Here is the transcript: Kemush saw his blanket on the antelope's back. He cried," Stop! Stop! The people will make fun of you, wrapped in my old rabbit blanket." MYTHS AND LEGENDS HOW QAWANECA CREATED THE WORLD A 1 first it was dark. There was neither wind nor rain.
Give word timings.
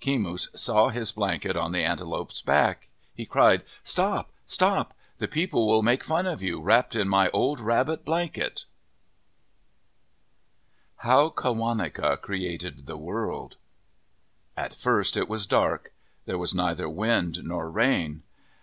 Kemush 0.00 0.48
saw 0.58 0.88
his 0.88 1.12
blanket 1.12 1.54
on 1.54 1.72
the 1.72 1.84
antelope's 1.84 2.40
back. 2.40 2.88
He 3.12 3.26
cried," 3.26 3.62
Stop! 3.92 4.32
Stop! 4.46 4.94
The 5.18 5.28
people 5.28 5.68
will 5.68 5.82
make 5.82 6.02
fun 6.02 6.24
of 6.26 6.40
you, 6.40 6.62
wrapped 6.62 6.96
in 6.96 7.10
my 7.10 7.28
old 7.32 7.60
rabbit 7.60 8.02
blanket." 8.02 8.64
MYTHS 10.96 10.96
AND 10.98 11.08
LEGENDS 11.10 11.10
HOW 11.10 11.28
QAWANECA 11.28 12.20
CREATED 12.22 12.86
THE 12.86 12.96
WORLD 12.96 13.58
A 14.56 14.62
1 14.68 14.70
first 14.78 15.18
it 15.18 15.28
was 15.28 15.46
dark. 15.46 15.92
There 16.24 16.38
was 16.38 16.54
neither 16.54 16.88
wind 16.88 17.40
nor 17.44 17.68
rain. 17.70 18.22